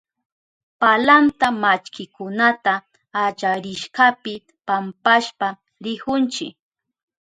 [0.81, 2.73] Palanta mallkikunata
[3.23, 4.33] allarishkapi
[4.67, 5.47] pampashpa
[5.83, 6.45] rihunchi.